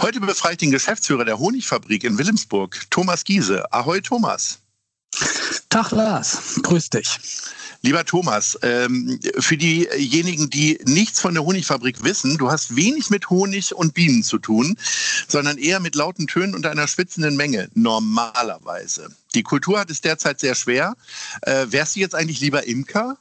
Heute 0.00 0.20
befrage 0.20 0.54
ich 0.54 0.58
den 0.58 0.70
Geschäftsführer 0.70 1.24
der 1.24 1.38
Honigfabrik 1.38 2.04
in 2.04 2.18
Wilhelmsburg, 2.18 2.80
Thomas 2.90 3.24
Giese. 3.24 3.64
Ahoi, 3.72 4.00
Thomas. 4.00 4.58
Tag, 5.70 5.92
Lars. 5.92 6.60
Grüß 6.62 6.90
dich. 6.90 7.18
Lieber 7.82 8.04
Thomas, 8.04 8.58
ähm, 8.62 9.20
für 9.38 9.58
diejenigen, 9.58 10.48
die 10.48 10.78
nichts 10.84 11.20
von 11.20 11.34
der 11.34 11.44
Honigfabrik 11.44 12.02
wissen, 12.02 12.38
du 12.38 12.50
hast 12.50 12.76
wenig 12.76 13.10
mit 13.10 13.28
Honig 13.28 13.74
und 13.74 13.92
Bienen 13.92 14.22
zu 14.22 14.38
tun, 14.38 14.78
sondern 15.28 15.58
eher 15.58 15.80
mit 15.80 15.94
lauten 15.94 16.26
Tönen 16.26 16.54
und 16.54 16.64
einer 16.64 16.88
schwitzenden 16.88 17.36
Menge, 17.36 17.68
normalerweise. 17.74 19.14
Die 19.34 19.42
Kultur 19.42 19.78
hat 19.78 19.90
es 19.90 20.00
derzeit 20.00 20.40
sehr 20.40 20.54
schwer. 20.54 20.94
Äh, 21.42 21.66
wärst 21.68 21.96
du 21.96 22.00
jetzt 22.00 22.14
eigentlich 22.14 22.40
lieber 22.40 22.66
Imker? 22.66 23.18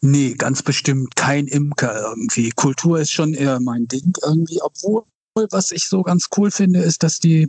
Nee, 0.00 0.34
ganz 0.34 0.62
bestimmt 0.62 1.16
kein 1.16 1.46
Imker 1.46 2.10
irgendwie. 2.10 2.50
Kultur 2.50 3.00
ist 3.00 3.12
schon 3.12 3.34
eher 3.34 3.60
mein 3.60 3.88
Ding 3.88 4.12
irgendwie, 4.22 4.60
obwohl 4.62 5.04
was 5.50 5.70
ich 5.70 5.88
so 5.88 6.02
ganz 6.02 6.28
cool 6.36 6.50
finde, 6.50 6.80
ist, 6.80 7.02
dass 7.02 7.18
die 7.18 7.48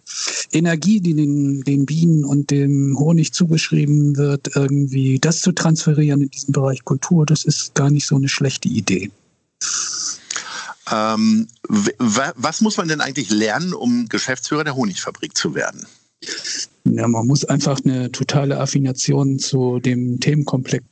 Energie, 0.51 0.99
die 0.99 1.13
den, 1.13 1.61
den 1.61 1.85
Bienen 1.85 2.25
und 2.25 2.51
dem 2.51 2.97
Honig 2.99 3.33
zugeschrieben 3.33 4.17
wird, 4.17 4.55
irgendwie 4.55 5.19
das 5.19 5.41
zu 5.41 5.53
transferieren 5.53 6.21
in 6.21 6.29
diesen 6.29 6.51
Bereich 6.51 6.83
Kultur, 6.83 7.25
das 7.25 7.45
ist 7.45 7.75
gar 7.75 7.89
nicht 7.89 8.05
so 8.05 8.15
eine 8.15 8.27
schlechte 8.27 8.67
Idee. 8.67 9.09
Ähm, 10.91 11.47
was 11.67 12.61
muss 12.61 12.77
man 12.77 12.87
denn 12.87 13.01
eigentlich 13.01 13.29
lernen, 13.29 13.73
um 13.73 14.07
Geschäftsführer 14.07 14.63
der 14.63 14.75
Honigfabrik 14.75 15.37
zu 15.37 15.55
werden? 15.55 15.85
Ja, 16.85 17.07
man 17.07 17.27
muss 17.27 17.45
einfach 17.45 17.79
eine 17.83 18.11
totale 18.11 18.59
Affination 18.59 19.39
zu 19.39 19.79
dem 19.79 20.19
Themenkomplex 20.19 20.85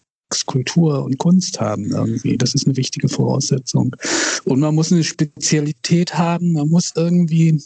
Kultur 0.46 1.04
und 1.04 1.18
Kunst 1.18 1.60
haben 1.60 1.92
irgendwie. 1.92 2.38
Das 2.38 2.56
ist 2.56 2.66
eine 2.66 2.78
wichtige 2.78 3.10
Voraussetzung. 3.10 3.96
Und 4.44 4.60
man 4.60 4.76
muss 4.76 4.92
eine 4.92 5.04
Spezialität 5.04 6.18
haben, 6.18 6.54
man 6.54 6.70
muss 6.70 6.94
irgendwie 6.96 7.62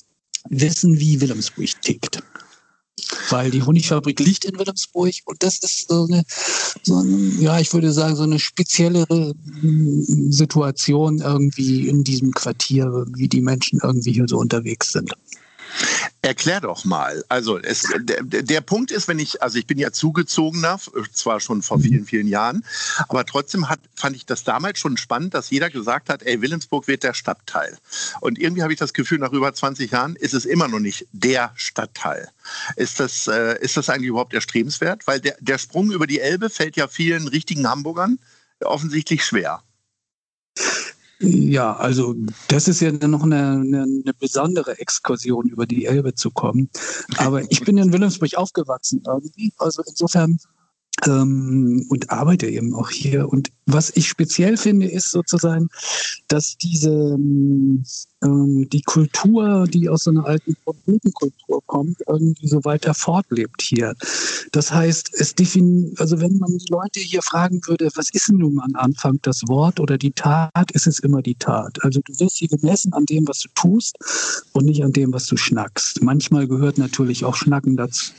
wissen, 0.50 1.00
wie 1.00 1.22
Wilhelmsburg 1.22 1.82
tickt. 1.82 2.22
Weil 3.30 3.50
die 3.50 3.64
Honigfabrik 3.64 4.20
liegt 4.20 4.46
in 4.46 4.60
Wilhelmsburg 4.60 5.14
und 5.26 5.42
das 5.42 5.60
ist 5.60 5.88
so 5.88 6.06
eine, 6.06 6.24
so 6.84 6.98
eine, 6.98 7.32
ja, 7.40 7.60
ich 7.60 7.74
würde 7.74 7.92
sagen, 7.92 8.16
so 8.16 8.24
eine 8.24 8.40
speziellere 8.40 9.34
hm, 9.62 10.32
Situation 10.32 11.20
irgendwie 11.20 11.88
in 11.88 12.04
diesem 12.04 12.32
Quartier, 12.34 13.06
wie 13.16 13.28
die 13.28 13.42
Menschen 13.42 13.80
irgendwie 13.82 14.12
hier 14.12 14.28
so 14.28 14.38
unterwegs 14.38 14.92
sind. 14.92 15.14
Erklär 16.30 16.62
doch 16.62 16.86
mal. 16.86 17.26
Also 17.28 17.58
es, 17.58 17.92
der, 18.02 18.22
der, 18.22 18.62
Punkt 18.62 18.92
ist, 18.92 19.08
wenn 19.08 19.18
ich, 19.18 19.42
also 19.42 19.58
ich 19.58 19.66
bin 19.66 19.80
ja 19.80 19.92
zugezogener, 19.92 20.80
zwar 21.12 21.40
schon 21.40 21.64
vor 21.64 21.80
vielen, 21.80 22.06
vielen 22.06 22.28
Jahren, 22.28 22.64
aber 23.08 23.26
trotzdem 23.26 23.68
hat, 23.68 23.80
fand 23.96 24.16
ich 24.16 24.28
das 24.28 24.44
damals 24.44 24.78
schon 24.78 24.96
spannend, 24.98 25.34
dass 25.34 25.50
jeder 25.50 25.72
gesagt 25.72 26.08
hat, 26.08 26.22
ey, 26.22 26.40
Wilhelmsburg 26.40 26.88
wird 26.88 27.02
der 27.02 27.16
Stadtteil. 27.16 27.80
Und 28.22 28.38
irgendwie 28.38 28.62
habe 28.62 28.72
ich 28.72 28.78
das 28.78 28.94
Gefühl, 28.94 29.18
nach 29.18 29.32
über 29.32 29.52
20 29.52 29.90
Jahren 29.90 30.16
ist 30.18 30.36
es 30.36 30.46
immer 30.46 30.68
noch 30.68 30.78
nicht 30.78 31.08
der 31.14 31.52
Stadtteil. 31.56 32.30
Ist 32.76 33.00
das, 33.00 33.26
äh, 33.26 33.58
ist 33.60 33.76
das 33.76 33.90
eigentlich 33.90 34.10
überhaupt 34.10 34.36
erstrebenswert? 34.36 35.08
Weil 35.08 35.22
der, 35.22 35.36
der 35.40 35.58
Sprung 35.58 35.90
über 35.90 36.06
die 36.06 36.20
Elbe 36.20 36.52
fällt 36.52 36.76
ja 36.76 36.88
vielen 36.88 37.28
richtigen 37.28 37.68
Hamburgern 37.68 38.20
offensichtlich 38.60 39.26
schwer. 39.26 39.64
Ja, 41.22 41.76
also 41.76 42.16
das 42.48 42.70
ist 42.70 42.80
ja 42.80 42.92
noch 42.92 43.24
eine, 43.24 43.52
eine, 43.52 43.84
eine, 43.84 44.14
besondere 44.18 44.80
Exkursion 44.80 45.48
über 45.48 45.66
die 45.66 45.86
Elbe 45.86 46.14
zu 46.14 46.32
kommen. 46.32 46.70
Aber 47.18 47.44
ich 47.52 47.60
bin 47.62 47.78
in 47.78 47.92
Wilhelmsburg 47.92 48.36
aufgewachsen 48.36 49.04
irgendwie. 49.06 49.52
Also 49.58 49.84
insofern 49.86 50.40
ähm, 51.08 51.86
und 51.90 52.10
arbeite 52.10 52.48
eben 52.48 52.76
auch 52.76 52.90
hier. 52.90 53.30
Und 53.30 53.50
was 53.66 53.92
ich 53.96 54.08
speziell 54.08 54.58
finde, 54.58 54.88
ist 54.88 55.12
sozusagen, 55.12 55.70
dass 56.28 56.58
diese 56.58 57.18
ähm, 58.22 58.68
die 58.70 58.82
Kultur, 58.82 59.66
die 59.68 59.88
aus 59.90 60.04
so 60.04 60.12
einer 60.12 60.26
alten 60.26 60.56
Kultur 60.64 61.62
kommt, 61.66 61.98
irgendwie 62.08 62.48
so 62.48 62.64
weiter 62.64 62.94
fortlebt 62.94 63.62
hier. 63.62 63.94
Das 64.52 64.72
heißt, 64.72 65.12
es 65.14 65.36
defin 65.36 65.94
also 65.98 66.20
wenn 66.20 66.38
man 66.38 66.58
die 66.58 66.72
Leute 66.72 67.00
hier 67.00 67.22
fragen 67.22 67.62
würde, 67.68 67.90
was 67.96 68.10
ist 68.12 68.30
denn 68.30 68.38
nun 68.38 68.60
am 68.60 68.76
Anfang 68.76 69.20
das 69.22 69.42
Wort 69.48 69.80
oder 69.80 69.98
die 69.98 70.12
Tat, 70.12 70.72
ist 70.74 70.88
es 70.88 71.00
immer 71.00 71.22
die 71.22 71.36
Tat. 71.36 71.78
Also 71.84 72.02
du 72.04 72.20
wirst 72.20 72.38
hier 72.38 72.48
gemessen 72.48 72.94
an 72.94 73.06
dem, 73.06 73.28
was 73.28 73.40
du 73.40 73.50
tust 73.56 73.98
und 74.54 74.66
nicht 74.66 74.84
an 74.84 74.94
dem, 74.94 75.14
was 75.14 75.28
du 75.28 75.38
schnackst. 75.38 76.02
Manchmal 76.02 76.48
gehört 76.48 76.78
natürlich 76.78 77.26
auch 77.26 77.36
Schnacken 77.36 77.78
dazu 77.78 78.12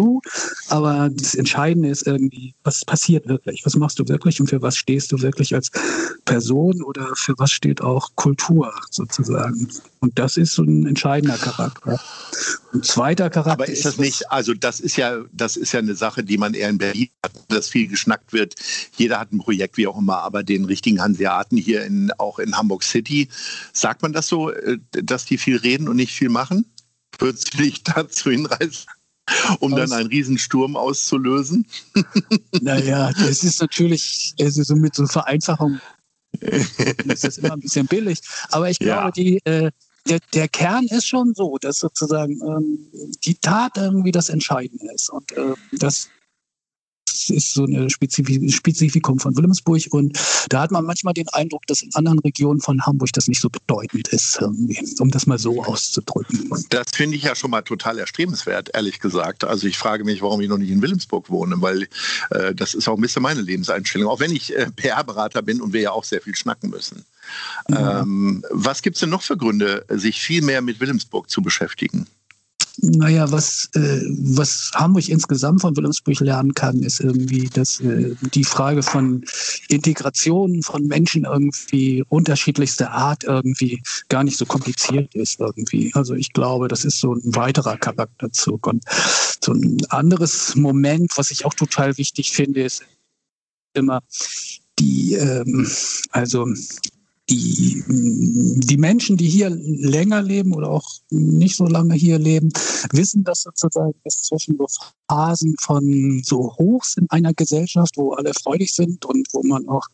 zu. 0.00 0.22
Aber 0.68 1.10
das 1.12 1.34
Entscheidende 1.34 1.88
ist 1.88 2.06
irgendwie, 2.06 2.54
was 2.64 2.84
passiert 2.84 3.28
wirklich? 3.28 3.64
Was 3.64 3.76
machst 3.76 3.98
du 3.98 4.08
wirklich 4.08 4.40
und 4.40 4.48
für 4.48 4.62
was 4.62 4.76
stehst 4.76 5.12
du 5.12 5.20
wirklich 5.20 5.54
als 5.54 5.70
Person 6.24 6.82
oder 6.82 7.14
für 7.16 7.34
was 7.38 7.50
steht 7.50 7.80
auch 7.80 8.14
Kultur 8.14 8.72
sozusagen? 8.90 9.68
Und 10.00 10.18
das 10.18 10.36
ist 10.36 10.52
so 10.52 10.62
ein 10.62 10.86
entscheidender 10.86 11.36
Charakter. 11.36 12.00
Ein 12.72 12.82
zweiter 12.82 13.30
Charakter. 13.30 13.52
Aber 13.52 13.68
ist 13.68 13.84
das 13.84 13.98
nicht, 13.98 14.30
also 14.30 14.54
das 14.54 14.80
ist 14.80 14.96
ja, 14.96 15.22
das 15.32 15.56
ist 15.56 15.72
ja 15.72 15.80
eine 15.80 15.94
Sache, 15.94 16.24
die 16.24 16.38
man 16.38 16.54
eher 16.54 16.70
in 16.70 16.78
Berlin 16.78 17.08
hat, 17.22 17.32
dass 17.48 17.68
viel 17.68 17.88
geschnackt 17.88 18.32
wird. 18.32 18.54
Jeder 18.96 19.20
hat 19.20 19.32
ein 19.32 19.38
Projekt, 19.38 19.76
wie 19.76 19.86
auch 19.86 19.98
immer, 19.98 20.18
aber 20.18 20.42
den 20.42 20.64
richtigen 20.64 21.02
Hanseaten 21.02 21.58
hier 21.58 21.84
in, 21.84 22.12
auch 22.12 22.38
in 22.38 22.56
Hamburg 22.56 22.82
City, 22.82 23.28
sagt 23.72 24.02
man 24.02 24.12
das 24.12 24.28
so, 24.28 24.50
äh, 24.50 24.78
dass 24.90 25.24
die 25.24 25.38
viel 25.38 25.56
reden 25.56 25.88
und 25.88 25.96
nicht 25.96 26.12
viel 26.12 26.28
machen? 26.28 26.64
Würdest 27.18 27.52
du 27.52 27.58
dich 27.58 27.82
dazu 27.84 28.30
hinreißen? 28.30 28.86
um 29.60 29.74
dann 29.74 29.92
einen 29.92 30.08
Riesensturm 30.08 30.76
auszulösen? 30.76 31.66
Naja, 32.60 33.10
das 33.12 33.42
ist 33.42 33.60
natürlich, 33.60 34.34
also 34.40 34.62
so 34.62 34.76
mit 34.76 34.94
so 34.94 35.06
Vereinfachung 35.06 35.80
ist 36.40 37.24
das 37.24 37.38
immer 37.38 37.54
ein 37.54 37.60
bisschen 37.60 37.86
billig. 37.86 38.20
Aber 38.50 38.68
ich 38.70 38.78
glaube, 38.78 39.06
ja. 39.06 39.10
die, 39.10 39.40
äh, 39.44 39.70
der, 40.08 40.20
der, 40.34 40.48
Kern 40.48 40.86
ist 40.86 41.06
schon 41.06 41.34
so, 41.34 41.58
dass 41.58 41.78
sozusagen 41.78 42.40
ähm, 42.42 42.78
die 43.24 43.34
Tat 43.34 43.76
irgendwie 43.76 44.12
das 44.12 44.28
Entscheidende 44.28 44.92
ist. 44.92 45.10
Und 45.10 45.32
äh, 45.32 45.54
das 47.28 47.36
ist 47.36 47.54
so 47.54 47.64
ein 47.64 47.90
Spezifikum 47.90 49.18
von 49.18 49.36
Wilhelmsburg. 49.36 49.82
Und 49.90 50.18
da 50.48 50.62
hat 50.62 50.70
man 50.70 50.84
manchmal 50.84 51.14
den 51.14 51.28
Eindruck, 51.28 51.66
dass 51.66 51.82
in 51.82 51.94
anderen 51.94 52.18
Regionen 52.20 52.60
von 52.60 52.84
Hamburg 52.84 53.10
das 53.12 53.28
nicht 53.28 53.40
so 53.40 53.48
bedeutend 53.48 54.08
ist, 54.08 54.40
um 55.00 55.10
das 55.10 55.26
mal 55.26 55.38
so 55.38 55.62
auszudrücken. 55.64 56.50
Das 56.70 56.86
finde 56.94 57.16
ich 57.16 57.24
ja 57.24 57.34
schon 57.34 57.50
mal 57.50 57.62
total 57.62 57.98
erstrebenswert, 57.98 58.70
ehrlich 58.74 59.00
gesagt. 59.00 59.44
Also 59.44 59.66
ich 59.66 59.78
frage 59.78 60.04
mich, 60.04 60.22
warum 60.22 60.40
ich 60.40 60.48
noch 60.48 60.58
nicht 60.58 60.70
in 60.70 60.82
Wilhelmsburg 60.82 61.30
wohne, 61.30 61.60
weil 61.60 61.88
äh, 62.30 62.54
das 62.54 62.74
ist 62.74 62.88
auch 62.88 62.96
ein 62.96 63.00
bisschen 63.00 63.22
meine 63.22 63.40
Lebenseinstellung. 63.40 64.08
Auch 64.10 64.20
wenn 64.20 64.32
ich 64.32 64.56
äh, 64.56 64.70
PR-Berater 64.70 65.42
bin 65.42 65.60
und 65.60 65.72
wir 65.72 65.80
ja 65.80 65.90
auch 65.92 66.04
sehr 66.04 66.20
viel 66.20 66.34
schnacken 66.34 66.70
müssen. 66.70 67.04
Ja. 67.68 68.00
Ähm, 68.00 68.44
was 68.50 68.82
gibt 68.82 68.96
es 68.96 69.00
denn 69.00 69.10
noch 69.10 69.22
für 69.22 69.36
Gründe, 69.36 69.84
sich 69.88 70.20
viel 70.20 70.42
mehr 70.42 70.62
mit 70.62 70.80
Wilhelmsburg 70.80 71.30
zu 71.30 71.42
beschäftigen? 71.42 72.06
Naja, 72.82 73.30
was, 73.30 73.68
äh, 73.74 74.00
was 74.08 74.70
Hamburg 74.74 75.08
insgesamt 75.08 75.60
von 75.60 75.76
Wilhelmsburg 75.76 76.20
lernen 76.20 76.54
kann, 76.54 76.82
ist 76.82 77.00
irgendwie, 77.00 77.48
dass 77.52 77.80
äh, 77.80 78.14
die 78.34 78.44
Frage 78.44 78.82
von 78.82 79.22
Integration 79.68 80.62
von 80.62 80.86
Menschen 80.86 81.24
irgendwie 81.24 82.02
unterschiedlichster 82.08 82.90
Art 82.90 83.24
irgendwie 83.24 83.82
gar 84.08 84.24
nicht 84.24 84.38
so 84.38 84.46
kompliziert 84.46 85.14
ist 85.14 85.40
irgendwie. 85.40 85.90
Also 85.94 86.14
ich 86.14 86.32
glaube, 86.32 86.68
das 86.68 86.86
ist 86.86 87.00
so 87.00 87.14
ein 87.14 87.36
weiterer 87.36 87.76
Charakterzug. 87.76 88.66
Und 88.66 88.82
so 89.44 89.52
ein 89.52 89.78
anderes 89.90 90.54
Moment, 90.56 91.12
was 91.16 91.30
ich 91.30 91.44
auch 91.44 91.54
total 91.54 91.98
wichtig 91.98 92.32
finde, 92.32 92.62
ist 92.62 92.82
immer 93.74 94.00
die, 94.78 95.14
ähm, 95.14 95.70
also 96.12 96.46
die, 97.30 97.84
die 97.86 98.76
Menschen, 98.76 99.16
die 99.16 99.28
hier 99.28 99.50
länger 99.50 100.22
leben 100.22 100.52
oder 100.52 100.68
auch 100.70 100.88
nicht 101.10 101.56
so 101.56 101.66
lange 101.66 101.94
hier 101.94 102.18
leben, 102.18 102.52
wissen, 102.92 103.24
dass 103.24 103.42
sozusagen 103.42 103.94
es 104.04 104.22
zwischen 104.22 104.56
so 104.58 104.66
Phasen 105.08 105.54
von 105.60 106.22
so 106.24 106.54
Hochs 106.58 106.96
in 106.96 107.08
einer 107.10 107.32
Gesellschaft, 107.32 107.96
wo 107.96 108.12
alle 108.12 108.32
freudig 108.34 108.74
sind 108.74 109.04
und 109.04 109.28
wo 109.32 109.42
man 109.42 109.68
auch 109.68 109.86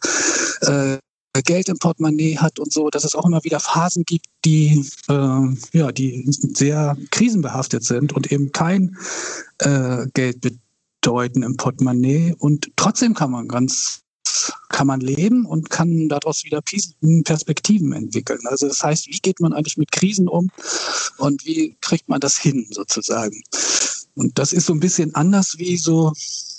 äh, 0.63 0.99
Geld 1.43 1.69
im 1.69 1.79
Portemonnaie 1.79 2.39
hat 2.39 2.59
und 2.59 2.73
so, 2.73 2.89
dass 2.89 3.05
es 3.05 3.15
auch 3.15 3.27
immer 3.27 3.45
wieder 3.45 3.61
Phasen 3.61 4.05
gibt, 4.05 4.27
die 4.45 4.87
äh, 5.09 5.79
ja, 5.79 5.93
die 5.93 6.25
sehr 6.29 6.97
krisenbehaftet 7.11 7.85
sind 7.85 8.15
und 8.15 8.33
eben 8.33 8.53
kein 8.53 8.97
äh, 9.59 10.07
Geld 10.15 10.41
bedeuten 10.41 11.43
im 11.43 11.57
Portemonnaie. 11.59 12.35
Und 12.39 12.71
trotzdem 12.77 13.13
kann 13.13 13.31
man 13.31 13.49
ganz 13.49 14.06
kann 14.69 14.87
man 14.87 15.01
leben 15.01 15.47
und 15.47 15.71
kann 15.71 16.09
daraus 16.09 16.45
wieder 16.45 16.61
Perspektiven 17.25 17.93
entwickeln. 17.93 18.41
Also 18.45 18.69
das 18.69 18.83
heißt, 18.83 19.07
wie 19.09 19.19
geht 19.19 19.41
man 19.41 19.53
eigentlich 19.53 19.77
mit 19.77 19.93
Krisen 19.93 20.29
um 20.29 20.51
und 21.19 21.45
wie 21.47 21.77
kriegt 21.81 22.09
man 22.09 22.21
das 22.21 22.37
hin 22.39 22.67
sozusagen? 22.71 23.43
Und 24.15 24.39
das 24.39 24.53
ist 24.53 24.67
so 24.67 24.73
ein 24.73 24.81
bisschen 24.81 25.15
anders 25.15 25.59
wie 25.59 25.77
so 25.77 26.13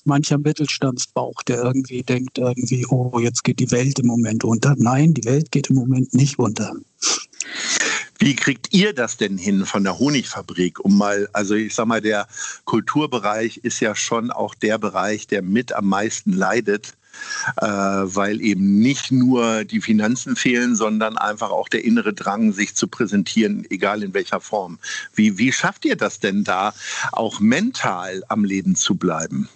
mancher 0.05 0.37
Mittelstandsbauch, 0.37 1.43
der 1.43 1.63
irgendwie 1.63 2.01
denkt, 2.03 2.37
irgendwie, 2.37 2.85
oh, 2.87 3.19
jetzt 3.19 3.43
geht 3.43 3.59
die 3.59 3.71
Welt 3.71 3.99
im 3.99 4.07
Moment 4.07 4.43
unter. 4.43 4.75
Nein, 4.77 5.13
die 5.13 5.25
Welt 5.25 5.51
geht 5.51 5.69
im 5.69 5.75
Moment 5.75 6.13
nicht 6.13 6.39
unter. 6.39 6.73
Wie 8.19 8.35
kriegt 8.35 8.73
ihr 8.73 8.93
das 8.93 9.17
denn 9.17 9.37
hin 9.37 9.65
von 9.65 9.83
der 9.83 9.99
Honigfabrik? 9.99 10.83
Um 10.83 10.97
mal, 10.97 11.29
also 11.33 11.53
ich 11.53 11.75
sag 11.75 11.85
mal, 11.85 12.01
der 12.01 12.27
Kulturbereich 12.65 13.57
ist 13.57 13.79
ja 13.79 13.95
schon 13.95 14.31
auch 14.31 14.55
der 14.55 14.79
Bereich, 14.79 15.27
der 15.27 15.43
mit 15.43 15.73
am 15.73 15.87
meisten 15.87 16.33
leidet 16.33 16.93
weil 17.55 18.41
eben 18.41 18.79
nicht 18.79 19.11
nur 19.11 19.63
die 19.63 19.81
Finanzen 19.81 20.35
fehlen, 20.35 20.75
sondern 20.75 21.17
einfach 21.17 21.51
auch 21.51 21.69
der 21.69 21.83
innere 21.83 22.13
Drang, 22.13 22.53
sich 22.53 22.75
zu 22.75 22.87
präsentieren, 22.87 23.65
egal 23.69 24.03
in 24.03 24.13
welcher 24.13 24.39
Form. 24.39 24.79
Wie, 25.13 25.37
wie 25.37 25.51
schafft 25.51 25.85
ihr 25.85 25.95
das 25.95 26.19
denn 26.19 26.43
da, 26.43 26.73
auch 27.11 27.39
mental 27.39 28.23
am 28.27 28.43
Leben 28.43 28.75
zu 28.75 28.95
bleiben? 28.95 29.49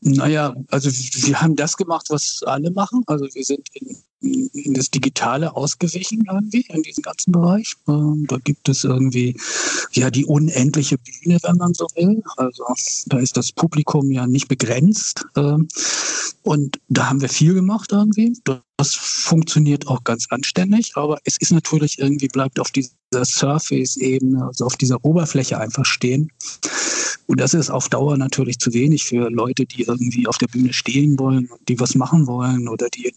Naja, 0.00 0.54
also 0.70 0.90
wir 0.90 1.40
haben 1.40 1.56
das 1.56 1.76
gemacht, 1.76 2.06
was 2.08 2.42
alle 2.46 2.70
machen. 2.70 3.02
Also 3.06 3.26
wir 3.32 3.44
sind 3.44 3.66
in 3.72 3.96
in 4.20 4.74
das 4.74 4.90
Digitale 4.90 5.54
ausgewichen 5.54 6.24
irgendwie 6.28 6.64
in 6.68 6.82
diesem 6.82 7.02
ganzen 7.02 7.32
Bereich. 7.32 7.74
Ähm, 7.86 8.26
da 8.28 8.38
gibt 8.38 8.68
es 8.68 8.84
irgendwie 8.84 9.36
ja 9.92 10.10
die 10.10 10.24
unendliche 10.24 10.98
Bühne, 10.98 11.38
wenn 11.42 11.56
man 11.56 11.74
so 11.74 11.86
will. 11.94 12.22
Also 12.36 12.64
da 13.06 13.18
ist 13.18 13.36
das 13.36 13.52
Publikum 13.52 14.10
ja 14.10 14.26
nicht 14.26 14.48
begrenzt. 14.48 15.24
Ähm, 15.36 15.68
und 16.42 16.80
da 16.88 17.08
haben 17.08 17.20
wir 17.20 17.28
viel 17.28 17.54
gemacht 17.54 17.90
irgendwie. 17.92 18.32
Das 18.76 18.94
funktioniert 18.94 19.86
auch 19.86 20.02
ganz 20.04 20.26
anständig, 20.30 20.92
aber 20.94 21.18
es 21.24 21.36
ist 21.38 21.52
natürlich 21.52 21.98
irgendwie 21.98 22.28
bleibt 22.28 22.58
auf 22.58 22.70
dieser 22.70 22.90
Surface-Ebene, 23.24 24.46
also 24.46 24.66
auf 24.66 24.76
dieser 24.76 25.04
Oberfläche 25.04 25.58
einfach 25.58 25.84
stehen. 25.84 26.30
Und 27.28 27.40
das 27.40 27.54
ist 27.54 27.70
auf 27.70 27.88
Dauer 27.88 28.16
natürlich 28.16 28.58
zu 28.58 28.72
wenig 28.72 29.04
für 29.04 29.30
Leute, 29.30 29.66
die 29.66 29.82
irgendwie 29.82 30.26
auf 30.26 30.38
der 30.38 30.46
Bühne 30.46 30.72
stehen 30.72 31.18
wollen, 31.18 31.48
die 31.68 31.78
was 31.78 31.94
machen 31.94 32.26
wollen 32.26 32.68
oder 32.68 32.88
die 32.88 33.12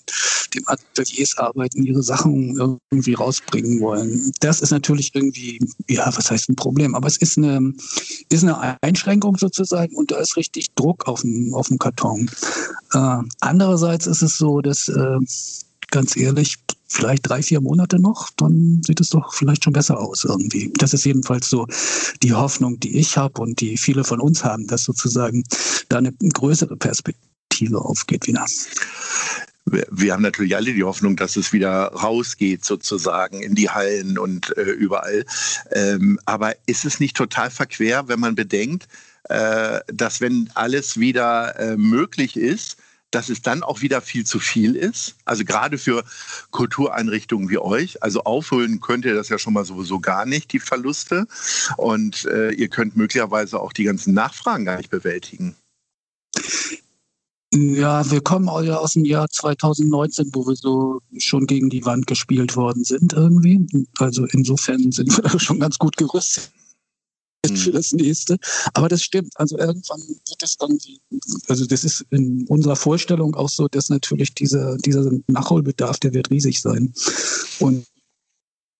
dem 0.53 0.67
Ateliers 0.67 1.37
arbeiten, 1.37 1.85
ihre 1.85 2.03
Sachen 2.03 2.57
irgendwie 2.57 3.13
rausbringen 3.13 3.79
wollen. 3.79 4.33
Das 4.41 4.61
ist 4.61 4.71
natürlich 4.71 5.15
irgendwie, 5.15 5.59
ja, 5.87 6.11
was 6.13 6.29
heißt 6.29 6.49
ein 6.49 6.57
Problem? 6.57 6.93
Aber 6.93 7.07
es 7.07 7.17
ist 7.17 7.37
eine, 7.37 7.73
ist 8.29 8.43
eine 8.43 8.77
Einschränkung 8.81 9.37
sozusagen 9.37 9.95
und 9.95 10.11
da 10.11 10.17
ist 10.17 10.35
richtig 10.35 10.67
Druck 10.75 11.07
auf 11.07 11.21
dem, 11.21 11.53
auf 11.53 11.69
dem 11.69 11.79
Karton. 11.79 12.29
Äh, 12.93 13.17
andererseits 13.39 14.07
ist 14.07 14.21
es 14.21 14.37
so, 14.37 14.59
dass 14.59 14.89
äh, 14.89 15.19
ganz 15.89 16.17
ehrlich, 16.17 16.57
vielleicht 16.91 17.27
drei, 17.27 17.41
vier 17.41 17.61
Monate 17.61 17.99
noch, 17.99 18.29
dann 18.37 18.81
sieht 18.85 18.99
es 18.99 19.09
doch 19.09 19.33
vielleicht 19.33 19.63
schon 19.63 19.73
besser 19.73 19.99
aus 19.99 20.23
irgendwie. 20.23 20.71
Das 20.77 20.93
ist 20.93 21.05
jedenfalls 21.05 21.49
so 21.49 21.65
die 22.21 22.33
Hoffnung, 22.33 22.79
die 22.79 22.97
ich 22.97 23.17
habe 23.17 23.41
und 23.41 23.61
die 23.61 23.77
viele 23.77 24.03
von 24.03 24.19
uns 24.19 24.43
haben, 24.43 24.67
dass 24.67 24.83
sozusagen 24.83 25.43
da 25.89 25.97
eine 25.97 26.13
größere 26.13 26.75
Perspektive 26.75 27.79
aufgeht 27.79 28.27
wieder 28.27 28.45
wir 29.65 30.13
haben 30.13 30.23
natürlich 30.23 30.55
alle 30.55 30.73
die 30.73 30.83
Hoffnung, 30.83 31.15
dass 31.15 31.35
es 31.35 31.53
wieder 31.53 31.87
rausgeht 31.93 32.65
sozusagen 32.65 33.41
in 33.41 33.55
die 33.55 33.69
Hallen 33.69 34.17
und 34.17 34.55
äh, 34.57 34.63
überall. 34.63 35.23
Ähm, 35.71 36.19
aber 36.25 36.55
ist 36.65 36.83
es 36.83 36.99
nicht 36.99 37.15
total 37.15 37.51
verquer, 37.51 38.07
wenn 38.07 38.19
man 38.19 38.35
bedenkt, 38.35 38.87
äh, 39.29 39.79
dass 39.87 40.19
wenn 40.19 40.49
alles 40.55 40.99
wieder 40.99 41.57
äh, 41.59 41.77
möglich 41.77 42.37
ist, 42.37 42.77
dass 43.11 43.29
es 43.29 43.41
dann 43.41 43.61
auch 43.61 43.81
wieder 43.81 44.01
viel 44.01 44.25
zu 44.25 44.39
viel 44.39 44.75
ist. 44.75 45.15
Also 45.25 45.43
gerade 45.45 45.77
für 45.77 46.03
Kultureinrichtungen 46.51 47.49
wie 47.49 47.59
euch. 47.59 48.01
Also 48.01 48.23
aufholen 48.23 48.79
könnt 48.79 49.05
ihr 49.05 49.13
das 49.13 49.29
ja 49.29 49.37
schon 49.37 49.53
mal 49.53 49.65
sowieso 49.65 49.99
gar 49.99 50.25
nicht, 50.25 50.51
die 50.53 50.59
Verluste. 50.59 51.27
Und 51.77 52.25
äh, 52.25 52.51
ihr 52.51 52.69
könnt 52.69 52.95
möglicherweise 52.95 53.59
auch 53.59 53.73
die 53.73 53.83
ganzen 53.83 54.13
Nachfragen 54.13 54.65
gar 54.65 54.77
nicht 54.77 54.89
bewältigen. 54.89 55.55
Ja, 57.53 58.09
wir 58.09 58.21
kommen 58.21 58.47
ja 58.63 58.77
aus 58.77 58.93
dem 58.93 59.03
Jahr 59.03 59.27
2019, 59.29 60.29
wo 60.33 60.47
wir 60.47 60.55
so 60.55 61.01
schon 61.17 61.47
gegen 61.47 61.69
die 61.69 61.83
Wand 61.83 62.07
gespielt 62.07 62.55
worden 62.55 62.85
sind 62.85 63.11
irgendwie. 63.11 63.67
Also 63.99 64.25
insofern 64.31 64.91
sind 64.93 65.17
wir 65.17 65.39
schon 65.39 65.59
ganz 65.59 65.77
gut 65.77 65.97
gerüstet. 65.97 66.51
Für 67.49 67.71
das 67.71 67.91
nächste. 67.91 68.37
Aber 68.73 68.87
das 68.87 69.03
stimmt. 69.03 69.31
Also 69.35 69.57
irgendwann 69.57 70.01
wird 70.01 70.43
es 70.43 70.57
irgendwie, 70.59 71.01
also 71.47 71.65
das 71.65 71.83
ist 71.83 72.05
in 72.11 72.45
unserer 72.47 72.75
Vorstellung 72.75 73.35
auch 73.35 73.49
so, 73.49 73.67
dass 73.67 73.89
natürlich 73.89 74.33
dieser, 74.33 74.77
dieser 74.77 75.11
Nachholbedarf, 75.27 75.99
der 75.99 76.13
wird 76.13 76.29
riesig 76.29 76.61
sein. 76.61 76.93
Und, 77.59 77.85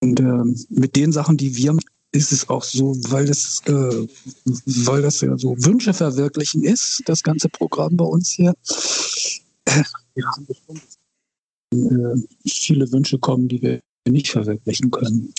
und 0.02 0.20
äh, 0.20 0.64
mit 0.70 0.96
den 0.96 1.12
Sachen, 1.12 1.38
die 1.38 1.56
wir 1.56 1.78
ist 2.14 2.34
es 2.34 2.50
auch 2.50 2.64
so, 2.64 2.94
weil 3.10 3.26
das, 3.26 3.62
äh, 3.68 4.08
weil 4.86 5.02
das 5.02 5.22
ja 5.22 5.38
so 5.38 5.56
Wünsche 5.64 5.94
verwirklichen 5.94 6.64
ist, 6.64 7.02
das 7.06 7.24
ganze 7.24 7.48
Programm 7.48 7.96
bei 7.96 8.04
uns 8.04 8.32
hier. 8.32 8.54
Äh, 9.66 9.84
ja, 10.16 10.32
äh, 11.74 12.16
viele 12.46 12.92
Wünsche 12.92 13.18
kommen, 13.18 13.48
die 13.48 13.62
wir 13.62 13.82
nicht 14.10 14.30
verwirklichen 14.30 14.92
können. 14.92 15.34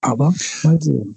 Aber 0.00 0.32
mal 0.62 0.80
sehen. 0.80 1.16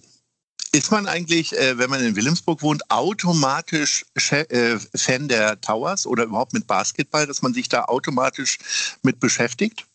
Ist 0.74 0.90
man 0.90 1.06
eigentlich, 1.06 1.58
äh, 1.58 1.78
wenn 1.78 1.90
man 1.90 2.02
in 2.02 2.16
Wilhelmsburg 2.16 2.62
wohnt, 2.62 2.90
automatisch 2.90 4.06
äh, 4.16 4.78
Fan 4.96 5.28
der 5.28 5.60
Towers 5.60 6.08
oder 6.08 6.24
überhaupt 6.24 6.54
mit 6.54 6.66
Basketball, 6.66 7.28
dass 7.28 7.42
man 7.42 7.54
sich 7.54 7.68
da 7.68 7.86
automatisch 7.86 8.58
mit 9.04 9.20
beschäftigt? 9.20 9.86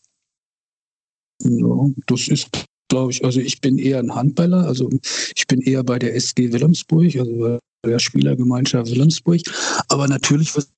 Ja, 1.43 1.89
das 2.07 2.29
ist 2.29 2.49
glaube 2.89 3.11
ich. 3.11 3.25
Also 3.25 3.41
ich 3.41 3.61
bin 3.61 3.79
eher 3.79 3.99
ein 3.99 4.15
Handballer, 4.15 4.67
also 4.67 4.91
ich 5.35 5.47
bin 5.47 5.61
eher 5.61 5.83
bei 5.83 5.99
der 5.99 6.15
SG 6.15 6.53
Wilhelmsburg, 6.53 7.17
also 7.17 7.59
bei 7.83 7.91
der 7.91 7.99
Spielergemeinschaft 7.99 8.91
Wilhelmsburg. 8.91 9.41
Aber 9.89 10.07
natürlich, 10.09 10.55
was 10.57 10.69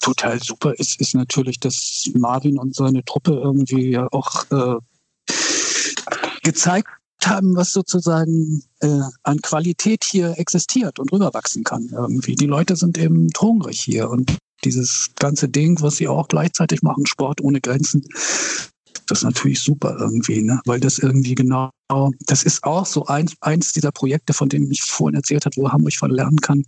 total 0.00 0.42
super 0.42 0.74
ist, 0.74 1.00
ist 1.00 1.14
natürlich, 1.14 1.58
dass 1.60 2.10
Marvin 2.14 2.58
und 2.58 2.74
seine 2.74 3.04
Truppe 3.04 3.32
irgendwie 3.32 3.90
ja 3.90 4.08
auch 4.10 4.44
äh, 4.50 4.76
gezeigt 6.42 6.97
haben, 7.24 7.56
was 7.56 7.72
sozusagen 7.72 8.62
äh, 8.80 9.00
an 9.22 9.42
Qualität 9.42 10.04
hier 10.04 10.38
existiert 10.38 10.98
und 10.98 11.12
rüberwachsen 11.12 11.64
kann 11.64 11.88
irgendwie. 11.92 12.34
Die 12.34 12.46
Leute 12.46 12.76
sind 12.76 12.98
eben 12.98 13.28
hungrig 13.40 13.80
hier 13.80 14.08
und 14.10 14.36
dieses 14.64 15.10
ganze 15.16 15.48
Ding, 15.48 15.80
was 15.80 15.96
sie 15.96 16.08
auch 16.08 16.28
gleichzeitig 16.28 16.82
machen, 16.82 17.06
Sport 17.06 17.40
ohne 17.40 17.60
Grenzen, 17.60 18.04
das 19.08 19.18
ist 19.18 19.24
natürlich 19.24 19.60
super 19.60 19.96
irgendwie, 19.98 20.42
ne? 20.42 20.60
weil 20.66 20.80
das 20.80 20.98
irgendwie 20.98 21.34
genau, 21.34 21.70
das 22.26 22.42
ist 22.42 22.62
auch 22.64 22.84
so 22.84 23.06
eins, 23.06 23.34
eins 23.40 23.72
dieser 23.72 23.90
Projekte, 23.90 24.34
von 24.34 24.48
denen 24.48 24.70
ich 24.70 24.82
vorhin 24.82 25.16
erzählt 25.16 25.46
habe, 25.46 25.56
wo 25.56 25.70
Hamburg 25.70 25.94
von 25.94 26.10
lernen 26.10 26.40
kann, 26.40 26.64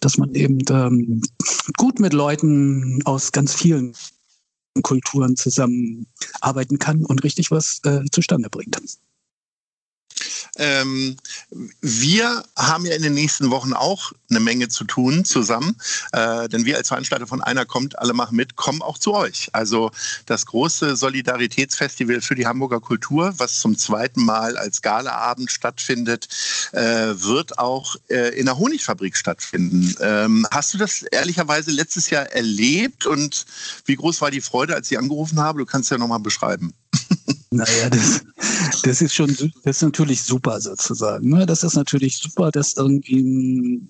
dass 0.00 0.16
man 0.16 0.34
eben 0.34 0.58
ähm, 0.70 1.22
gut 1.76 1.98
mit 1.98 2.12
Leuten 2.12 3.00
aus 3.04 3.32
ganz 3.32 3.54
vielen 3.54 3.94
Kulturen 4.82 5.36
zusammenarbeiten 5.36 6.78
kann 6.78 7.04
und 7.04 7.24
richtig 7.24 7.50
was 7.50 7.80
äh, 7.84 8.04
zustande 8.10 8.48
bringt. 8.48 8.80
Ähm, 10.56 11.16
wir 11.80 12.44
haben 12.56 12.86
ja 12.86 12.94
in 12.94 13.02
den 13.02 13.14
nächsten 13.14 13.50
Wochen 13.50 13.72
auch 13.72 14.12
eine 14.30 14.40
Menge 14.40 14.68
zu 14.68 14.84
tun 14.84 15.24
zusammen, 15.24 15.76
äh, 16.12 16.48
denn 16.48 16.64
wir 16.64 16.76
als 16.76 16.88
Veranstalter 16.88 17.26
von 17.26 17.42
Einer 17.42 17.64
kommt, 17.64 17.98
alle 17.98 18.12
machen 18.12 18.36
mit, 18.36 18.56
kommen 18.56 18.82
auch 18.82 18.98
zu 18.98 19.14
euch. 19.14 19.50
Also 19.52 19.90
das 20.26 20.46
große 20.46 20.96
Solidaritätsfestival 20.96 22.20
für 22.20 22.34
die 22.34 22.46
Hamburger 22.46 22.80
Kultur, 22.80 23.34
was 23.38 23.58
zum 23.58 23.76
zweiten 23.76 24.24
Mal 24.24 24.56
als 24.56 24.82
Galaabend 24.82 25.50
stattfindet, 25.50 26.28
äh, 26.72 26.80
wird 26.80 27.58
auch 27.58 27.96
äh, 28.08 28.38
in 28.38 28.46
der 28.46 28.58
Honigfabrik 28.58 29.16
stattfinden. 29.16 29.94
Ähm, 30.00 30.46
hast 30.50 30.74
du 30.74 30.78
das 30.78 31.02
ehrlicherweise 31.02 31.70
letztes 31.70 32.10
Jahr 32.10 32.26
erlebt 32.32 33.06
und 33.06 33.46
wie 33.84 33.96
groß 33.96 34.20
war 34.20 34.30
die 34.30 34.40
Freude, 34.40 34.74
als 34.74 34.90
ich 34.90 34.98
angerufen 34.98 35.40
habe? 35.40 35.58
Du 35.58 35.66
kannst 35.66 35.90
ja 35.90 35.98
nochmal 35.98 36.20
beschreiben. 36.20 36.72
Naja, 37.52 37.90
das, 37.90 38.22
das 38.82 39.02
ist 39.02 39.14
schon, 39.14 39.28
das 39.64 39.76
ist 39.76 39.82
natürlich 39.82 40.22
super 40.22 40.60
sozusagen. 40.60 41.28
Ne? 41.28 41.44
Das 41.44 41.62
ist 41.62 41.74
natürlich 41.74 42.16
super, 42.16 42.50
dass 42.50 42.74
irgendwie 42.74 43.82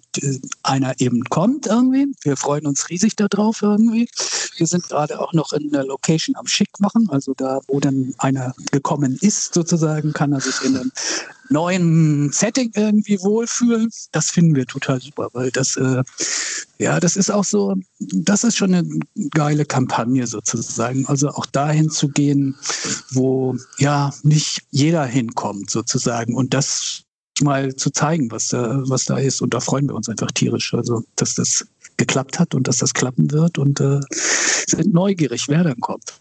einer 0.65 1.01
eben 1.01 1.23
kommt 1.25 1.67
irgendwie. 1.67 2.13
Wir 2.23 2.37
freuen 2.37 2.67
uns 2.67 2.89
riesig 2.91 3.15
darauf 3.17 3.63
irgendwie. 3.63 4.09
Wir 4.57 4.67
sind 4.67 4.89
gerade 4.89 5.21
auch 5.21 5.33
noch 5.33 5.53
in 5.53 5.71
der 5.71 5.85
Location 5.85 6.35
am 6.37 6.47
Schick 6.47 6.81
machen, 6.81 7.09
also 7.11 7.35
da, 7.35 7.61
wo 7.69 7.79
dann 7.79 8.15
einer 8.19 8.53
gekommen 8.73 9.17
ist 9.21 9.55
sozusagen, 9.55 10.13
kann 10.13 10.33
er 10.33 10.41
sich 10.41 10.61
in 10.65 10.77
einem 10.77 10.93
neuen 11.53 12.33
Setting 12.33 12.73
irgendwie 12.75 13.19
wohlfühlen. 13.21 13.91
Das 14.11 14.31
finden 14.31 14.57
wir 14.57 14.67
total 14.67 15.01
super, 15.01 15.29
weil 15.33 15.51
das, 15.51 15.77
äh, 15.77 16.03
ja, 16.79 16.99
das 17.01 17.17
ist 17.17 17.31
auch 17.31 17.45
so, 17.45 17.77
das 17.99 18.45
ist 18.45 18.57
schon 18.57 18.75
eine 18.75 18.89
geile 19.31 19.65
Kampagne 19.65 20.27
sozusagen. 20.27 21.07
Also 21.07 21.29
auch 21.29 21.47
dahin 21.47 21.91
zu 21.91 22.09
gehen, 22.09 22.57
wo 23.11 23.57
ja 23.79 24.13
nicht 24.23 24.63
jeder 24.71 25.05
hinkommt 25.05 25.71
sozusagen 25.71 26.35
und 26.35 26.55
das 26.55 27.05
mal 27.41 27.75
zu 27.75 27.91
zeigen, 27.91 28.31
was 28.31 28.49
da, 28.49 28.83
was 28.87 29.05
da 29.05 29.19
ist. 29.19 29.41
Und 29.41 29.55
da 29.55 29.61
freuen 29.61 29.89
wir 29.89 29.95
uns 29.95 30.09
einfach 30.09 30.31
tierisch. 30.33 30.75
Also, 30.75 31.03
dass 31.17 31.35
das 31.35 31.67
geklappt 31.97 32.39
hat 32.39 32.55
und 32.55 32.69
dass 32.69 32.79
das 32.79 32.95
klappen 32.95 33.31
wird 33.31 33.59
und 33.59 33.81
äh, 33.81 34.01
sind 34.67 34.93
neugierig, 34.93 35.49
wer 35.49 35.65
dann 35.65 35.81
kommt. 35.81 36.21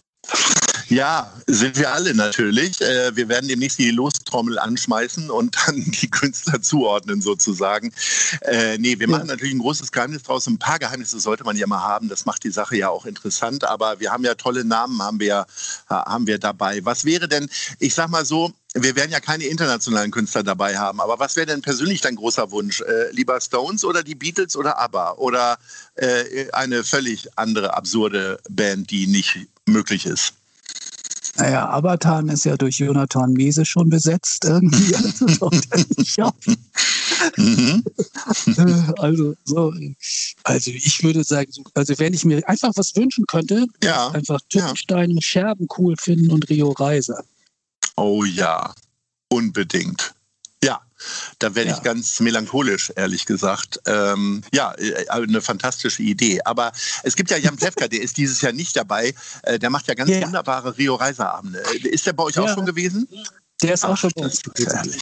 Ja, 0.92 1.32
sind 1.48 1.78
wir 1.78 1.94
alle 1.94 2.14
natürlich. 2.14 2.82
Äh, 2.82 3.16
wir 3.16 3.30
werden 3.30 3.48
demnächst 3.48 3.80
die 3.80 3.92
Lostrommel 3.92 4.60
anschmeißen 4.60 5.32
und 5.32 5.56
dann 5.66 5.78
die 5.78 6.10
Künstler 6.10 6.62
zuordnen 6.62 7.22
sozusagen. 7.22 7.94
Äh, 8.42 8.78
nee, 8.78 9.00
wir 9.00 9.08
machen 9.08 9.28
natürlich 9.28 9.54
ein 9.54 9.60
großes 9.60 9.94
Geheimnis 9.94 10.24
draus. 10.24 10.48
Ein 10.48 10.60
paar 10.60 10.80
Geheimnisse 10.80 11.22
sollte 11.22 11.46
man 11.46 11.56
ja 11.56 11.66
mal 11.66 11.80
haben. 11.80 12.10
Das 12.10 12.26
macht 12.26 12.44
die 12.44 12.52
Sache 12.52 12.76
ja 12.76 12.90
auch 12.90 13.06
interessant. 13.06 13.64
Aber 13.64 14.02
wir 14.02 14.12
haben 14.12 14.26
ja 14.26 14.36
tolle 14.36 14.66
Namen, 14.66 15.02
haben 15.02 15.22
wir, 15.22 15.46
haben 15.88 16.28
wir 16.28 16.40
dabei. 16.40 16.84
Was 16.84 17.06
wäre 17.06 17.30
denn, 17.30 17.50
ich 17.80 17.96
sag 17.96 18.10
mal 18.10 18.26
so, 18.26 18.52
wir 18.74 18.94
werden 18.98 19.12
ja 19.12 19.22
keine 19.22 19.46
internationalen 19.46 20.12
Künstler 20.12 20.44
dabei 20.44 20.78
haben, 20.78 21.00
aber 21.00 21.20
was 21.20 21.38
wäre 21.38 21.46
denn 21.46 21.62
persönlich 21.62 22.02
dein 22.02 22.18
großer 22.18 22.52
Wunsch? 22.52 22.82
Äh, 22.82 23.12
lieber 23.12 23.40
Stones 23.40 23.86
oder 23.86 24.04
die 24.04 24.16
Beatles 24.16 24.58
oder 24.58 24.78
ABBA? 24.78 25.14
Oder 25.14 25.58
äh, 25.96 26.52
eine 26.52 26.84
völlig 26.84 27.30
andere, 27.38 27.76
absurde 27.76 28.40
Band, 28.50 28.92
die 28.92 29.08
nicht 29.08 29.48
möglich 29.66 30.06
ist? 30.06 30.34
Naja, 31.42 31.70
Abatan 31.70 32.30
ist 32.30 32.46
ja 32.46 32.56
durch 32.56 32.78
Jonathan 32.78 33.34
Mese 33.34 33.66
schon 33.66 33.90
besetzt 33.90 34.46
irgendwie. 34.46 34.96
Also, 37.36 37.38
mhm. 37.38 37.84
also, 38.98 39.36
so, 39.46 39.74
also 40.44 40.72
ich 40.72 41.04
würde 41.04 41.24
sagen, 41.24 41.52
also 41.76 41.94
wenn 42.00 42.16
ich 42.16 42.26
mir 42.26 42.48
einfach 42.50 42.72
was 42.76 42.96
wünschen 42.96 43.26
könnte, 43.28 43.68
ja. 43.84 44.10
einfach 44.10 44.40
Tuppensteine, 44.50 45.14
ja. 45.14 45.22
Scherben 45.22 45.68
cool 45.78 45.96
finden 45.98 46.32
und 46.32 46.50
Rio 46.50 46.72
Reiser. 46.72 47.24
Oh 47.96 48.24
ja, 48.24 48.74
unbedingt. 49.30 50.16
Ja, 50.64 50.82
da 51.40 51.56
werde 51.56 51.72
ja. 51.72 51.78
ich 51.78 51.84
ganz 51.84 52.20
melancholisch, 52.20 52.92
ehrlich 52.96 53.26
gesagt. 53.26 53.80
Ähm, 53.88 54.44
ja, 54.54 54.74
äh, 54.76 55.08
eine 55.10 55.42
fantastische 55.42 56.04
Idee. 56.04 56.40
Aber 56.46 56.72
es 57.04 57.16
gibt 57.16 57.32
ja 57.32 57.38
Jan 57.38 57.56
Plewka, 57.56 57.88
der 57.88 58.02
ist 58.02 58.18
dieses 58.18 58.42
Jahr 58.42 58.54
nicht 58.54 58.76
dabei. 58.76 59.14
Äh, 59.44 59.58
der 59.58 59.72
macht 59.72 59.88
ja 59.88 59.96
ganz 59.96 60.12
ja. 60.12 60.22
wunderbare 60.22 60.78
Rio 60.78 60.96
Reiseabende. 60.96 61.60
Ist 61.84 62.06
der 62.06 62.14
bei 62.14 62.24
euch 62.24 62.36
ja. 62.36 62.44
auch 62.44 62.54
schon 62.54 62.66
gewesen? 62.66 63.08
Der 63.64 63.74
ist 63.74 63.84
auch 63.84 63.94
Ach, 63.94 63.98
schon 63.98 64.12
bei 64.16 64.24
uns 64.24 64.42
gewesen. 64.44 64.72
Herrlich. 64.72 65.02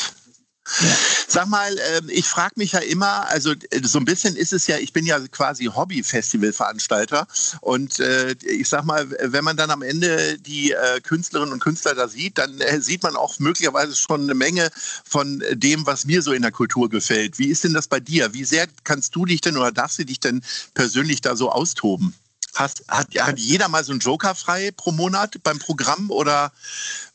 Sag 1.31 1.48
mal, 1.48 1.77
ähm, 1.93 2.09
ich 2.09 2.25
frage 2.25 2.55
mich 2.55 2.71
ja 2.71 2.79
immer, 2.79 3.29
also 3.29 3.51
äh, 3.51 3.81
so 3.83 4.00
ein 4.00 4.05
bisschen 4.05 4.36
ist 4.36 4.51
es 4.51 4.65
ja, 4.65 4.79
ich 4.79 4.93
bin 4.93 5.05
ja 5.05 5.19
quasi 5.27 5.65
Hobby-Festival-Veranstalter 5.65 7.27
und 7.62 8.00
äh, 8.00 8.31
ich 8.41 8.67
sag 8.67 8.83
mal, 8.83 9.07
wenn 9.12 9.43
man 9.43 9.55
dann 9.55 9.69
am 9.69 9.83
Ende 9.83 10.39
die 10.39 10.71
äh, 10.71 11.00
Künstlerinnen 11.01 11.53
und 11.53 11.59
Künstler 11.59 11.93
da 11.93 12.07
sieht, 12.07 12.39
dann 12.39 12.59
sieht 12.79 13.03
man 13.03 13.15
auch 13.15 13.38
möglicherweise 13.38 13.95
schon 13.95 14.24
eine 14.24 14.33
Menge 14.33 14.71
von 15.05 15.43
dem, 15.51 15.86
was 15.86 16.05
mir 16.05 16.24
so 16.24 16.31
in 16.31 16.41
der 16.41 16.51
Kultur 16.51 16.89
gefällt. 16.89 17.38
Wie 17.38 17.50
ist 17.50 17.63
denn 17.63 17.74
das 17.74 17.88
bei 17.88 18.00
dir? 18.00 18.33
Wie 18.33 18.43
sehr 18.43 18.65
kannst 18.83 19.15
du 19.15 19.25
dich 19.25 19.41
denn 19.41 19.55
oder 19.55 19.71
darfst 19.71 20.00
du 20.00 20.05
dich 20.05 20.19
denn 20.19 20.41
persönlich 20.74 21.21
da 21.21 21.36
so 21.36 21.51
austoben? 21.51 22.15
Hast, 22.55 22.86
hat, 22.88 23.15
hat 23.19 23.38
jeder 23.38 23.67
mal 23.67 23.83
so 23.83 23.91
einen 23.91 24.01
Joker 24.01 24.33
frei 24.33 24.71
pro 24.71 24.91
Monat 24.91 25.43
beim 25.43 25.59
Programm 25.59 26.09
oder 26.09 26.51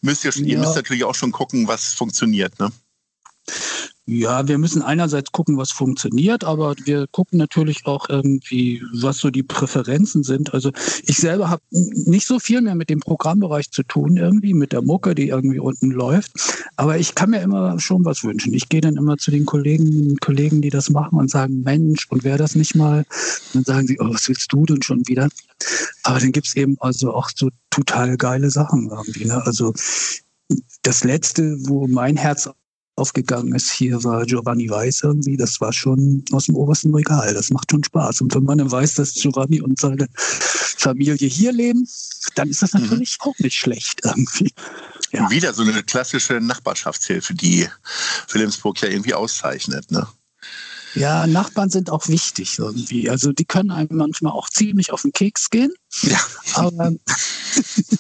müsst 0.03 0.25
ihr, 0.25 0.31
ja. 0.31 0.45
ihr 0.45 0.59
müsst 0.59 0.77
natürlich 0.77 1.03
auch 1.03 1.17
schon 1.17 1.33
gucken, 1.33 1.67
was 1.67 1.95
funktioniert, 1.95 2.61
ne? 2.61 2.71
Ja, 4.07 4.47
wir 4.47 4.59
müssen 4.59 4.83
einerseits 4.83 5.33
gucken, 5.33 5.57
was 5.57 5.71
funktioniert, 5.71 6.45
aber 6.45 6.75
wir 6.85 7.07
gucken 7.07 7.39
natürlich 7.39 7.87
auch 7.87 8.11
irgendwie, 8.11 8.83
was 8.93 9.17
so 9.17 9.31
die 9.31 9.43
Präferenzen 9.43 10.23
sind. 10.23 10.53
Also 10.53 10.73
ich 11.05 11.17
selber 11.17 11.49
habe 11.49 11.63
nicht 11.71 12.27
so 12.27 12.39
viel 12.39 12.61
mehr 12.61 12.75
mit 12.75 12.91
dem 12.91 13.01
Programmbereich 13.01 13.71
zu 13.71 13.83
tun, 13.83 14.19
irgendwie 14.19 14.53
mit 14.53 14.73
der 14.73 14.83
Mucke, 14.83 15.15
die 15.15 15.29
irgendwie 15.29 15.59
unten 15.59 15.91
läuft. 15.91 16.33
Aber 16.77 16.99
ich 16.99 17.15
kann 17.15 17.31
mir 17.31 17.41
immer 17.41 17.81
schon 17.81 18.05
was 18.05 18.23
wünschen. 18.25 18.53
Ich 18.53 18.69
gehe 18.69 18.83
dann 18.83 18.99
immer 18.99 19.17
zu 19.17 19.31
den 19.31 19.47
Kolleginnen 19.47 20.11
und 20.11 20.21
Kollegen, 20.21 20.61
die 20.61 20.71
das 20.71 20.91
machen 20.91 21.19
und 21.19 21.31
sagen, 21.31 21.63
Mensch, 21.63 22.07
und 22.11 22.25
wer 22.25 22.37
das 22.37 22.57
nicht 22.57 22.75
mal? 22.75 22.99
Und 22.99 23.55
dann 23.55 23.65
sagen 23.65 23.87
sie, 23.87 23.99
oh, 24.01 24.13
was 24.13 24.29
willst 24.29 24.53
du 24.53 24.67
denn 24.67 24.83
schon 24.83 25.09
wieder? 25.09 25.31
Aber 26.03 26.21
dann 26.21 26.33
gibt's 26.33 26.55
eben 26.57 26.77
also 26.81 27.15
auch 27.15 27.31
so 27.35 27.49
total 27.71 28.19
geile 28.19 28.51
Sachen 28.51 28.91
irgendwie. 28.91 29.25
Ne? 29.25 29.41
Also 29.47 29.73
das 30.83 31.05
letzte, 31.05 31.57
wo 31.67 31.87
mein 31.87 32.19
Herz 32.19 32.51
aufgegangen 32.97 33.55
ist. 33.55 33.71
Hier 33.71 34.03
war 34.05 34.25
Giovanni 34.25 34.71
Weiß 34.71 35.03
irgendwie, 35.03 35.37
das 35.37 35.61
war 35.61 35.73
schon 35.73 36.25
aus 36.33 36.47
dem 36.47 36.57
obersten 36.57 36.95
Regal. 36.95 37.35
Das 37.35 37.51
macht 37.51 37.71
schon 37.71 37.85
Spaß. 37.85 38.21
Und 38.21 38.35
wenn 38.35 38.45
man 38.45 38.59
dann 38.59 38.71
weiß, 38.71 38.95
dass 38.95 39.15
Giovanni 39.15 39.61
und 39.61 39.81
seine 39.81 40.07
Familie 40.15 41.29
hier 41.29 41.53
leben, 41.53 41.89
dann 42.35 42.49
ist 42.49 42.63
das 42.63 42.73
mhm. 42.73 42.83
natürlich 42.83 43.19
mhm. 43.21 43.31
auch 43.31 43.39
nicht 43.39 43.57
schlecht 43.57 44.01
irgendwie. 44.05 44.53
Ja. 45.13 45.31
Wieder 45.31 45.55
so 45.55 45.63
eine 45.63 45.83
klassische 45.83 46.35
Nachbarschaftshilfe, 46.35 47.35
die 47.35 47.69
Wilhelmsburg 48.33 48.81
ja 48.83 48.89
irgendwie 48.89 49.15
auszeichnet, 49.15 49.91
ne? 49.91 50.07
Ja, 50.95 51.27
Nachbarn 51.27 51.71
sind 51.71 51.91
auch 51.91 52.07
wichtig 52.09 52.59
irgendwie. 52.59 53.11
Also 53.11 53.33
die 53.33 53.45
können 53.45 53.71
einem 53.73 53.89
manchmal 53.97 54.33
auch 54.33 54.49
ziemlich 54.49 54.93
auf 54.93 55.03
den 55.03 55.13
Keks 55.13 55.51
gehen. 55.51 55.73
Ja. 56.03 56.21
Aber 56.55 56.93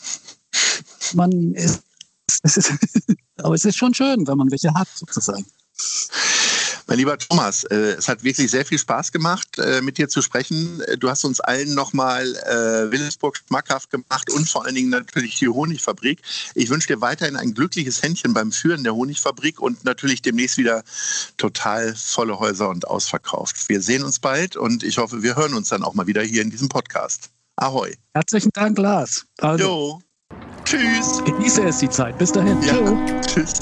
man 1.14 1.54
ist 1.54 1.83
aber 3.38 3.54
es 3.54 3.64
ist 3.64 3.76
schon 3.76 3.94
schön, 3.94 4.26
wenn 4.26 4.36
man 4.36 4.50
welche 4.50 4.72
hat, 4.74 4.88
sozusagen. 4.94 5.44
Mein 6.86 6.98
lieber 6.98 7.16
Thomas, 7.16 7.64
äh, 7.64 7.94
es 7.96 8.08
hat 8.08 8.24
wirklich 8.24 8.50
sehr 8.50 8.66
viel 8.66 8.78
Spaß 8.78 9.10
gemacht, 9.10 9.58
äh, 9.58 9.80
mit 9.80 9.96
dir 9.96 10.08
zu 10.08 10.20
sprechen. 10.20 10.82
Du 10.98 11.08
hast 11.08 11.24
uns 11.24 11.40
allen 11.40 11.74
nochmal 11.74 12.26
äh, 12.36 12.92
Wilhelmsburg 12.92 13.38
schmackhaft 13.38 13.90
gemacht 13.90 14.30
und 14.30 14.48
vor 14.48 14.66
allen 14.66 14.74
Dingen 14.74 14.90
natürlich 14.90 15.36
die 15.36 15.48
Honigfabrik. 15.48 16.20
Ich 16.54 16.68
wünsche 16.68 16.88
dir 16.88 17.00
weiterhin 17.00 17.36
ein 17.36 17.54
glückliches 17.54 18.02
Händchen 18.02 18.34
beim 18.34 18.52
Führen 18.52 18.84
der 18.84 18.94
Honigfabrik 18.94 19.60
und 19.60 19.84
natürlich 19.84 20.20
demnächst 20.20 20.58
wieder 20.58 20.84
total 21.38 21.94
volle 21.96 22.38
Häuser 22.38 22.68
und 22.68 22.86
ausverkauft. 22.86 23.68
Wir 23.68 23.80
sehen 23.80 24.04
uns 24.04 24.18
bald 24.18 24.54
und 24.56 24.82
ich 24.82 24.98
hoffe, 24.98 25.22
wir 25.22 25.36
hören 25.36 25.54
uns 25.54 25.70
dann 25.70 25.82
auch 25.82 25.94
mal 25.94 26.06
wieder 26.06 26.22
hier 26.22 26.42
in 26.42 26.50
diesem 26.50 26.68
Podcast. 26.68 27.30
Ahoi. 27.56 27.94
Herzlichen 28.12 28.50
Dank, 28.52 28.76
Lars. 28.78 29.24
Also. 29.38 29.64
Jo. 29.64 30.00
Tschüss. 30.74 31.22
Genieße 31.24 31.62
es 31.64 31.78
die 31.78 31.88
Zeit. 31.88 32.18
Bis 32.18 32.32
dahin. 32.32 32.60
Ja. 32.62 33.20
Tschüss. 33.20 33.60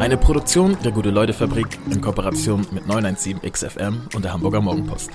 Eine 0.00 0.16
Produktion 0.16 0.76
der 0.82 0.90
Gute-Leute-Fabrik 0.92 1.78
in 1.90 2.00
Kooperation 2.00 2.66
mit 2.72 2.84
917XFM 2.86 4.14
und 4.14 4.24
der 4.24 4.32
Hamburger 4.32 4.60
Morgenpost. 4.60 5.10